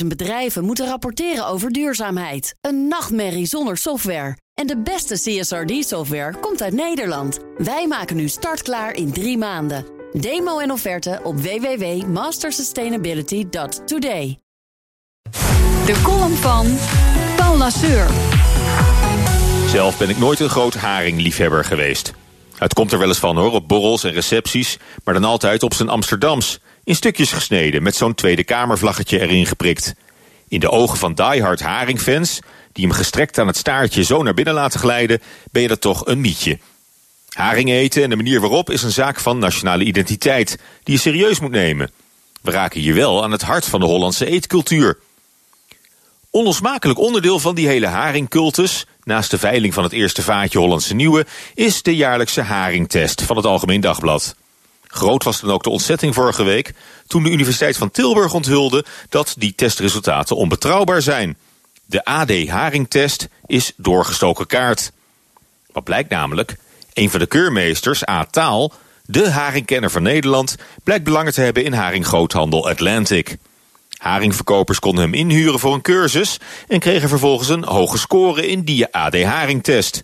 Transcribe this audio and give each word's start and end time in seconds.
50.000 0.00 0.06
bedrijven 0.06 0.64
moeten 0.64 0.86
rapporteren 0.86 1.46
over 1.46 1.72
duurzaamheid. 1.72 2.54
Een 2.60 2.88
nachtmerrie 2.88 3.46
zonder 3.46 3.76
software. 3.76 4.36
En 4.54 4.66
de 4.66 4.78
beste 4.78 5.14
CSRD-software 5.14 6.38
komt 6.40 6.62
uit 6.62 6.72
Nederland. 6.72 7.38
Wij 7.56 7.86
maken 7.86 8.16
nu 8.16 8.28
startklaar 8.28 8.94
in 8.94 9.12
drie 9.12 9.38
maanden. 9.38 9.84
Demo 10.12 10.58
en 10.58 10.70
offerte 10.70 11.20
op 11.22 11.40
www.mastersustainability.today. 11.40 14.38
De 15.86 16.00
column 16.02 16.36
van 16.36 16.76
Paul 17.36 17.56
Lasseur. 17.56 18.10
Zelf 19.68 19.98
ben 19.98 20.08
ik 20.08 20.18
nooit 20.18 20.40
een 20.40 20.50
groot 20.50 20.74
haringliefhebber 20.74 21.64
geweest. 21.64 22.14
Het 22.58 22.74
komt 22.74 22.92
er 22.92 22.98
wel 22.98 23.08
eens 23.08 23.18
van 23.18 23.36
hoor, 23.36 23.52
op 23.52 23.68
borrels 23.68 24.04
en 24.04 24.12
recepties, 24.12 24.78
maar 25.04 25.14
dan 25.14 25.24
altijd 25.24 25.62
op 25.62 25.74
zijn 25.74 25.88
Amsterdams. 25.88 26.58
In 26.84 26.96
stukjes 26.96 27.32
gesneden, 27.32 27.82
met 27.82 27.96
zo'n 27.96 28.14
Tweede 28.14 28.44
Kamervlaggetje 28.44 29.20
erin 29.20 29.46
geprikt. 29.46 29.94
In 30.48 30.60
de 30.60 30.70
ogen 30.70 30.98
van 30.98 31.14
diehard 31.14 31.60
haringfans, 31.60 32.38
die 32.72 32.86
hem 32.86 32.94
gestrekt 32.94 33.38
aan 33.38 33.46
het 33.46 33.56
staartje 33.56 34.04
zo 34.04 34.22
naar 34.22 34.34
binnen 34.34 34.54
laten 34.54 34.80
glijden, 34.80 35.20
ben 35.50 35.62
je 35.62 35.68
dat 35.68 35.80
toch 35.80 36.06
een 36.06 36.20
mietje. 36.20 36.58
Haring 37.28 37.70
eten 37.70 38.02
en 38.02 38.10
de 38.10 38.16
manier 38.16 38.40
waarop 38.40 38.70
is 38.70 38.82
een 38.82 38.92
zaak 38.92 39.20
van 39.20 39.38
nationale 39.38 39.84
identiteit, 39.84 40.58
die 40.82 40.94
je 40.94 41.00
serieus 41.00 41.40
moet 41.40 41.50
nemen. 41.50 41.90
We 42.42 42.50
raken 42.50 42.80
hier 42.80 42.94
wel 42.94 43.22
aan 43.22 43.32
het 43.32 43.42
hart 43.42 43.64
van 43.64 43.80
de 43.80 43.86
Hollandse 43.86 44.26
eetcultuur. 44.26 44.98
Onlosmakelijk 46.36 46.98
onderdeel 46.98 47.38
van 47.38 47.54
die 47.54 47.66
hele 47.66 47.86
haringcultus, 47.86 48.86
naast 49.04 49.30
de 49.30 49.38
veiling 49.38 49.74
van 49.74 49.82
het 49.82 49.92
eerste 49.92 50.22
vaatje 50.22 50.58
Hollandse 50.58 50.94
Nieuwe, 50.94 51.26
is 51.54 51.82
de 51.82 51.96
jaarlijkse 51.96 52.40
haringtest 52.40 53.22
van 53.22 53.36
het 53.36 53.46
Algemeen 53.46 53.80
Dagblad. 53.80 54.34
Groot 54.86 55.22
was 55.24 55.40
dan 55.40 55.50
ook 55.50 55.62
de 55.62 55.70
ontzetting 55.70 56.14
vorige 56.14 56.42
week 56.42 56.74
toen 57.06 57.22
de 57.22 57.30
Universiteit 57.30 57.76
van 57.76 57.90
Tilburg 57.90 58.34
onthulde 58.34 58.84
dat 59.08 59.34
die 59.38 59.54
testresultaten 59.54 60.36
onbetrouwbaar 60.36 61.02
zijn. 61.02 61.36
De 61.86 62.04
AD-haringtest 62.04 63.28
is 63.46 63.72
doorgestoken 63.76 64.46
kaart. 64.46 64.92
Wat 65.72 65.84
blijkt 65.84 66.10
namelijk? 66.10 66.56
Een 66.92 67.10
van 67.10 67.20
de 67.20 67.26
keurmeesters, 67.26 68.08
A. 68.08 68.24
Taal, 68.24 68.72
de 69.04 69.30
haringkenner 69.30 69.90
van 69.90 70.02
Nederland, 70.02 70.56
blijkt 70.84 71.04
belangen 71.04 71.32
te 71.32 71.40
hebben 71.40 71.64
in 71.64 71.72
haringgroothandel 71.72 72.68
Atlantic. 72.68 73.36
Haringverkopers 74.06 74.78
konden 74.78 75.04
hem 75.04 75.14
inhuren 75.14 75.58
voor 75.58 75.74
een 75.74 75.80
cursus 75.80 76.40
en 76.68 76.80
kregen 76.80 77.08
vervolgens 77.08 77.48
een 77.48 77.64
hoge 77.64 77.98
score 77.98 78.46
in 78.46 78.62
die 78.62 78.92
AD-haringtest. 78.92 80.02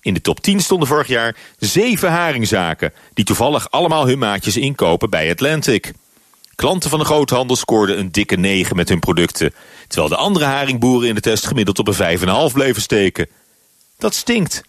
In 0.00 0.14
de 0.14 0.20
top 0.20 0.40
10 0.40 0.60
stonden 0.60 0.88
vorig 0.88 1.08
jaar 1.08 1.36
zeven 1.58 2.10
haringzaken... 2.10 2.92
die 3.14 3.24
toevallig 3.24 3.70
allemaal 3.70 4.06
hun 4.06 4.18
maatjes 4.18 4.56
inkopen 4.56 5.10
bij 5.10 5.30
Atlantic. 5.30 5.92
Klanten 6.54 6.90
van 6.90 6.98
de 6.98 7.04
groothandel 7.04 7.56
scoorden 7.56 7.98
een 7.98 8.12
dikke 8.12 8.36
9 8.36 8.76
met 8.76 8.88
hun 8.88 9.00
producten... 9.00 9.54
terwijl 9.88 10.08
de 10.08 10.16
andere 10.16 10.44
haringboeren 10.44 11.08
in 11.08 11.14
de 11.14 11.20
test 11.20 11.46
gemiddeld 11.46 11.78
op 11.78 11.88
een 11.88 12.18
5,5 12.18 12.52
bleven 12.52 12.82
steken. 12.82 13.28
Dat 13.98 14.14
stinkt. 14.14 14.62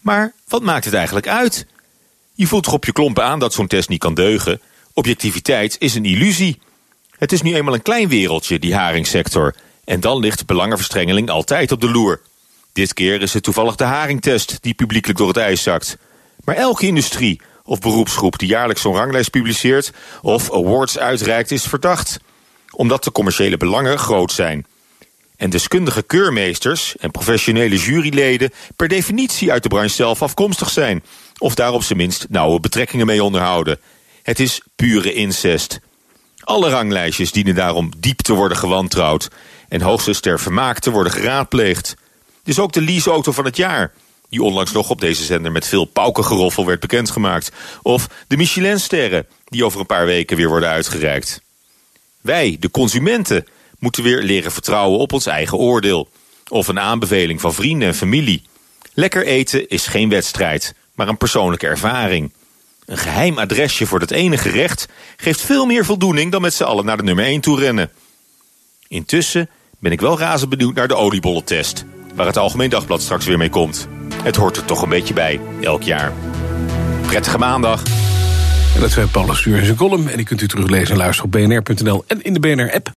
Maar 0.00 0.32
wat 0.48 0.62
maakt 0.62 0.84
het 0.84 0.94
eigenlijk 0.94 1.28
uit? 1.28 1.66
Je 2.34 2.46
voelt 2.46 2.64
toch 2.64 2.72
op 2.72 2.84
je 2.84 2.92
klompen 2.92 3.24
aan 3.24 3.38
dat 3.38 3.52
zo'n 3.52 3.66
test 3.66 3.88
niet 3.88 4.00
kan 4.00 4.14
deugen. 4.14 4.60
Objectiviteit 4.92 5.76
is 5.78 5.94
een 5.94 6.04
illusie. 6.04 6.58
Het 7.18 7.32
is 7.32 7.42
nu 7.42 7.54
eenmaal 7.54 7.74
een 7.74 7.82
klein 7.82 8.08
wereldje, 8.08 8.58
die 8.58 8.74
haringsector... 8.74 9.54
en 9.84 10.00
dan 10.00 10.18
ligt 10.18 10.46
belangenverstrengeling 10.46 11.30
altijd 11.30 11.72
op 11.72 11.80
de 11.80 11.90
loer... 11.90 12.20
Dit 12.72 12.94
keer 12.94 13.22
is 13.22 13.34
het 13.34 13.42
toevallig 13.42 13.74
de 13.74 13.84
haringtest 13.84 14.58
die 14.60 14.74
publiekelijk 14.74 15.18
door 15.18 15.28
het 15.28 15.36
ijs 15.36 15.62
zakt. 15.62 15.96
Maar 16.44 16.54
elke 16.54 16.86
industrie 16.86 17.40
of 17.64 17.80
beroepsgroep 17.80 18.38
die 18.38 18.48
jaarlijks 18.48 18.80
zo'n 18.80 18.94
ranglijst 18.94 19.30
publiceert... 19.30 19.92
of 20.22 20.52
awards 20.52 20.98
uitreikt 20.98 21.50
is 21.50 21.62
verdacht. 21.62 22.20
Omdat 22.70 23.04
de 23.04 23.12
commerciële 23.12 23.56
belangen 23.56 23.98
groot 23.98 24.32
zijn. 24.32 24.66
En 25.36 25.50
deskundige 25.50 26.02
keurmeesters 26.02 26.96
en 26.96 27.10
professionele 27.10 27.76
juryleden... 27.76 28.50
per 28.76 28.88
definitie 28.88 29.52
uit 29.52 29.62
de 29.62 29.68
branche 29.68 29.94
zelf 29.94 30.22
afkomstig 30.22 30.70
zijn. 30.70 31.04
Of 31.38 31.54
daar 31.54 31.72
op 31.72 31.82
zijn 31.82 31.98
minst 31.98 32.26
nauwe 32.28 32.60
betrekkingen 32.60 33.06
mee 33.06 33.24
onderhouden. 33.24 33.80
Het 34.22 34.40
is 34.40 34.62
pure 34.76 35.12
incest. 35.12 35.80
Alle 36.48 36.68
ranglijstjes 36.68 37.32
dienen 37.32 37.54
daarom 37.54 37.90
diep 37.98 38.20
te 38.20 38.32
worden 38.32 38.58
gewantrouwd... 38.58 39.28
en 39.68 39.80
hoogstens 39.80 40.20
ter 40.20 40.40
vermaak 40.40 40.78
te 40.78 40.90
worden 40.90 41.12
geraadpleegd 41.12 41.96
is 42.44 42.58
ook 42.58 42.72
de 42.72 42.80
leaseauto 42.80 43.32
van 43.32 43.44
het 43.44 43.56
jaar. 43.56 43.92
Die 44.28 44.42
onlangs 44.42 44.72
nog 44.72 44.90
op 44.90 45.00
deze 45.00 45.24
zender 45.24 45.52
met 45.52 45.66
veel 45.66 45.84
paukengeroffel 45.84 46.66
werd 46.66 46.80
bekendgemaakt. 46.80 47.52
Of 47.82 48.08
de 48.26 48.36
Michelinsterren, 48.36 49.26
die 49.44 49.64
over 49.64 49.80
een 49.80 49.86
paar 49.86 50.06
weken 50.06 50.36
weer 50.36 50.48
worden 50.48 50.68
uitgereikt. 50.68 51.42
Wij, 52.20 52.56
de 52.60 52.70
consumenten, 52.70 53.46
moeten 53.78 54.02
weer 54.02 54.22
leren 54.22 54.52
vertrouwen 54.52 54.98
op 54.98 55.12
ons 55.12 55.26
eigen 55.26 55.58
oordeel. 55.58 56.08
Of 56.48 56.68
een 56.68 56.80
aanbeveling 56.80 57.40
van 57.40 57.54
vrienden 57.54 57.88
en 57.88 57.94
familie. 57.94 58.42
Lekker 58.94 59.26
eten 59.26 59.68
is 59.68 59.86
geen 59.86 60.08
wedstrijd, 60.08 60.74
maar 60.94 61.08
een 61.08 61.16
persoonlijke 61.16 61.66
ervaring. 61.66 62.32
Een 62.88 62.98
geheim 62.98 63.38
adresje 63.38 63.86
voor 63.86 63.98
dat 63.98 64.10
ene 64.10 64.36
gerecht 64.36 64.88
geeft 65.16 65.40
veel 65.40 65.66
meer 65.66 65.84
voldoening 65.84 66.32
dan 66.32 66.40
met 66.40 66.54
z'n 66.54 66.62
allen 66.62 66.84
naar 66.84 66.96
de 66.96 67.02
nummer 67.02 67.24
1 67.24 67.40
toe 67.40 67.60
rennen. 67.60 67.90
Intussen 68.88 69.48
ben 69.78 69.92
ik 69.92 70.00
wel 70.00 70.18
razend 70.18 70.50
benieuwd 70.50 70.74
naar 70.74 70.88
de 70.88 70.96
oliebollentest 70.96 71.84
waar 72.14 72.26
het 72.26 72.36
Algemeen 72.36 72.70
Dagblad 72.70 73.02
straks 73.02 73.26
weer 73.26 73.38
mee 73.38 73.50
komt. 73.50 73.88
Het 74.22 74.36
hoort 74.36 74.56
er 74.56 74.64
toch 74.64 74.82
een 74.82 74.88
beetje 74.88 75.14
bij, 75.14 75.40
elk 75.60 75.82
jaar. 75.82 76.12
Prettige 77.06 77.38
maandag. 77.38 77.82
En 78.74 78.80
dat 78.80 78.90
zijn 78.90 79.10
Paulus 79.10 79.38
Stuur 79.38 79.58
in 79.58 79.64
zijn 79.64 79.76
column. 79.76 80.08
En 80.08 80.16
die 80.16 80.26
kunt 80.26 80.40
u 80.40 80.48
teruglezen 80.48 80.90
en 80.90 80.96
luisteren 80.96 81.24
op 81.24 81.40
bnr.nl 81.40 82.04
en 82.06 82.22
in 82.22 82.32
de 82.32 82.40
BNR-app. 82.40 82.97